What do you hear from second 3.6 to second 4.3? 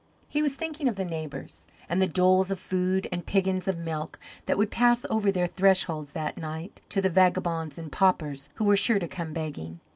of milk